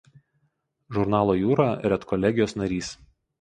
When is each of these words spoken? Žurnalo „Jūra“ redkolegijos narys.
Žurnalo 0.97 1.35
„Jūra“ 1.41 1.67
redkolegijos 1.93 2.57
narys. 2.63 2.91